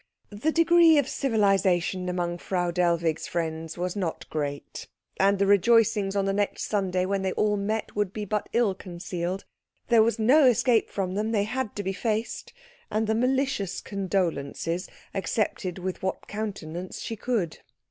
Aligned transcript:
The 0.31 0.51
degree 0.51 0.97
of 0.97 1.07
civilisation 1.07 2.09
among 2.09 2.39
Frau 2.39 2.71
Dellwig's 2.71 3.27
friends 3.27 3.77
was 3.77 3.95
not 3.95 4.27
great, 4.31 4.87
and 5.19 5.37
the 5.37 5.45
rejoicings 5.45 6.15
on 6.15 6.25
the 6.25 6.33
next 6.33 6.63
Sunday 6.63 7.05
when 7.05 7.21
they 7.21 7.33
all 7.33 7.55
met 7.55 7.95
would 7.95 8.11
be 8.11 8.25
but 8.25 8.49
ill 8.51 8.73
concealed; 8.73 9.45
there 9.89 10.01
was 10.01 10.17
no 10.17 10.45
escape 10.45 10.89
from 10.89 11.13
them, 11.13 11.31
they 11.31 11.43
had 11.43 11.75
to 11.75 11.83
be 11.83 11.93
faced, 11.93 12.51
and 12.89 13.05
the 13.05 13.13
malicious 13.13 13.79
condolences 13.79 14.89
accepted 15.13 15.77
with 15.77 16.01
what 16.01 16.27
countenance 16.27 16.99
she 16.99 17.15
could. 17.15 17.59